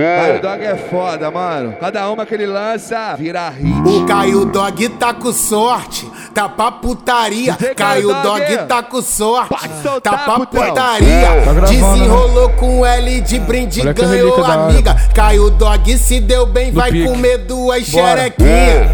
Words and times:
Caio 0.00 0.40
Dog 0.40 0.64
é 0.64 0.76
foda, 0.76 1.32
mano. 1.32 1.74
Cada 1.80 2.08
uma 2.12 2.24
que 2.24 2.32
ele 2.32 2.46
lança, 2.46 3.16
vira 3.18 3.48
hit. 3.50 3.88
O 3.88 4.06
Caio 4.06 4.44
Dog 4.44 4.88
tá 4.90 5.12
com 5.12 5.32
sorte, 5.32 6.08
tá 6.32 6.48
pra 6.48 6.70
putaria. 6.70 7.56
Caio 7.56 7.74
Caio 7.74 8.08
Dog. 8.22 8.22
Dog 8.22 8.56
tá 8.68 8.84
com 8.84 9.02
sorte, 9.02 9.68
soltar, 9.82 10.12
tá 10.12 10.18
pra 10.26 10.34
putão. 10.34 10.64
putaria. 10.64 11.42
Tá 11.44 11.52
gravando, 11.52 11.66
Desenrolou 11.66 12.50
com 12.50 12.86
L 12.86 13.20
de 13.20 13.40
brinde, 13.40 13.80
Moleque 13.80 14.00
ganhou 14.00 14.14
relíquia 14.16 14.42
da 14.44 14.48
hora. 14.60 14.70
amiga. 14.70 14.96
Caio 15.12 15.50
Dog 15.50 15.98
se 15.98 16.20
deu 16.20 16.46
bem, 16.46 16.70
vai 16.70 16.92
pique. 16.92 17.08
comer 17.08 17.38
duas 17.38 17.82
xerequinhas. 17.84 18.88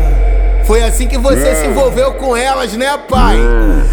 Foi 0.65 0.83
assim 0.83 1.07
que 1.07 1.19
você 1.19 1.57
se 1.57 1.67
envolveu 1.67 2.15
com 2.15 2.35
elas, 2.35 2.73
né, 2.73 2.97
pai? 3.07 3.37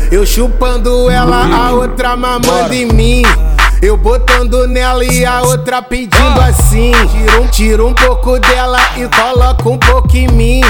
Eu 0.09 0.25
chupando 0.25 1.09
ela, 1.09 1.67
a 1.67 1.71
outra 1.73 2.15
mamando 2.15 2.47
Bora. 2.47 2.73
em 2.73 2.85
mim. 2.85 3.23
Eu 3.83 3.97
botando 3.97 4.65
nela 4.65 5.03
e 5.03 5.25
a 5.25 5.41
outra 5.41 5.81
pedindo 5.81 6.39
assim. 6.39 6.93
Tira 7.11 7.41
um, 7.41 7.47
tira 7.47 7.85
um 7.85 7.93
pouco 7.93 8.39
dela 8.39 8.79
e 8.95 9.05
coloca 9.09 9.67
um 9.67 9.77
pouco 9.77 10.15
em 10.15 10.25
mim. 10.29 10.61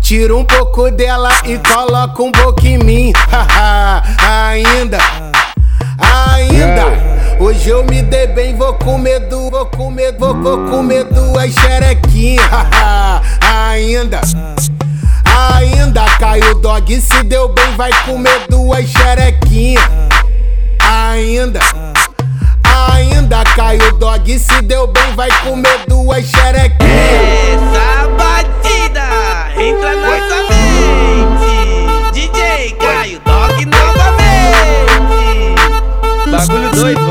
Tira 0.00 0.34
um 0.34 0.44
pouco 0.44 0.90
dela 0.90 1.30
e 1.44 1.58
coloca 1.58 2.20
um 2.20 2.32
pouco 2.32 2.66
em 2.66 2.76
mim. 2.78 3.12
Ainda, 4.18 4.98
ainda. 5.96 7.36
Hoje 7.38 7.70
eu 7.70 7.84
me 7.84 8.02
dei 8.02 8.26
bem, 8.26 8.56
vou 8.56 8.74
comer 8.74 9.20
du, 9.28 9.48
vou 9.48 9.66
comer, 9.66 10.16
vou, 10.18 10.34
vou 10.34 10.66
comer 10.68 11.04
duas 11.04 11.54
xerequinhas. 11.54 12.44
Haha, 12.46 13.22
ainda. 13.70 14.20
Ainda 15.54 16.04
caiu 16.18 16.58
dog, 16.60 17.00
se 17.00 17.22
deu 17.22 17.46
bem, 17.46 17.76
vai 17.76 17.92
comer 18.04 18.44
duas 18.48 18.88
xerequinhas. 18.88 20.05
Dog, 23.96 24.38
se 24.38 24.62
deu 24.62 24.86
bem, 24.86 25.14
vai 25.14 25.28
comer 25.42 25.84
duas 25.88 26.24
xerequinhas. 26.26 26.80
Essa 27.52 28.08
batida 28.16 29.08
entra 29.60 29.96
na 29.96 30.06
nossa 30.06 30.36
mente. 30.50 32.12
DJ 32.12 32.72
Caio 32.78 33.20
Dog 33.24 33.66
novamente. 33.66 33.96
Bagulho 36.30 36.70
doido, 36.74 37.05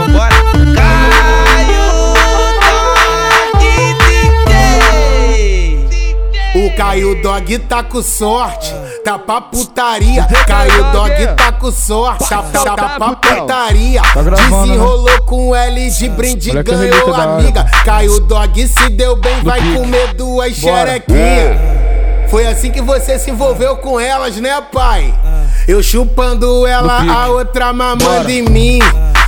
O 6.95 6.97
Caio 6.97 7.21
Dog 7.21 7.59
tá 7.59 7.83
com 7.83 8.01
sorte, 8.01 8.73
tá 9.03 9.19
pra 9.19 9.41
putaria. 9.41 10.25
Caio 10.47 10.91
Dog 10.93 11.35
tá 11.35 11.51
com 11.51 11.69
sorte, 11.69 12.29
tá, 12.29 12.41
tá, 12.41 12.63
tá 12.63 12.75
pra 12.75 12.99
putaria. 13.15 14.01
Tá 14.01 14.23
né? 14.23 14.31
Desenrolou 14.31 15.21
com 15.23 15.53
L 15.53 15.89
de 15.89 16.07
brinde, 16.07 16.51
ganhou 16.63 17.13
amiga. 17.13 17.65
Caio 17.83 18.21
Dog 18.21 18.65
se 18.65 18.89
deu 18.91 19.17
bem, 19.17 19.43
vai 19.43 19.59
comer 19.75 20.13
duas 20.13 20.55
xerequinhas. 20.55 21.59
Foi 22.29 22.47
assim 22.47 22.71
que 22.71 22.81
você 22.81 23.19
se 23.19 23.29
envolveu 23.29 23.75
com 23.75 23.99
elas, 23.99 24.37
né, 24.37 24.61
pai? 24.71 25.13
Eu 25.67 25.83
chupando 25.83 26.65
ela, 26.65 27.03
a 27.11 27.27
outra 27.27 27.73
mamando 27.73 28.29
em 28.29 28.43
mim. 28.43 28.79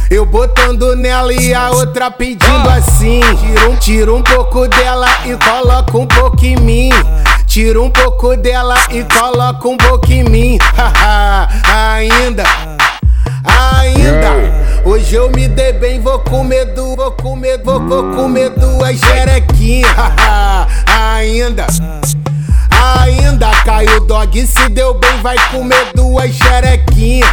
Eu 0.09 0.25
botando 0.25 0.95
nela 0.95 1.33
e 1.33 1.53
a 1.53 1.69
outra 1.71 2.09
pedindo 2.09 2.69
assim. 2.69 3.19
Tira 3.19 3.69
um, 3.69 3.75
tira 3.75 4.13
um 4.13 4.23
pouco 4.23 4.65
dela 4.69 5.05
e 5.25 5.35
coloca 5.35 5.97
um 5.97 6.07
pouco 6.07 6.45
em 6.45 6.55
mim. 6.55 6.89
Tira 7.57 7.81
um 7.81 7.89
pouco 7.89 8.37
dela 8.37 8.75
e 8.91 9.03
coloca 9.05 9.67
um 9.67 9.77
pouco 9.77 10.11
em 10.11 10.23
mim. 10.23 10.59
Haha, 10.61 11.49
ainda, 11.65 12.43
ainda. 13.43 14.29
Hoje 14.85 15.15
eu 15.15 15.31
me 15.31 15.47
dei 15.47 15.73
bem, 15.73 15.99
vou 15.99 16.19
comer 16.19 16.65
du, 16.75 16.95
vou 16.95 17.11
comer, 17.13 17.59
vou, 17.63 17.79
vou 17.79 18.11
comer 18.13 18.51
duas 18.51 18.99
xerequinhas. 18.99 19.89
Haha, 19.97 20.67
ainda. 20.85 21.65
Ainda 22.99 23.49
caiu 23.65 24.05
dog, 24.05 24.45
se 24.45 24.69
deu 24.69 24.93
bem, 24.93 25.19
vai 25.23 25.37
comer 25.49 25.93
duas 25.95 26.29
xerequinhas. 26.35 27.27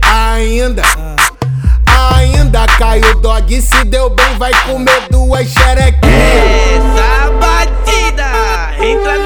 Ainda, 0.00 0.84
ainda 1.88 2.66
caiu 2.78 3.20
dog, 3.20 3.60
se 3.60 3.84
deu 3.86 4.10
bem, 4.10 4.38
vai 4.38 4.52
comer 4.64 5.08
duas 5.10 5.48
xerequinhas. 5.48 6.04
Essa 6.76 7.32
batida 7.32 8.24
entra 8.80 9.23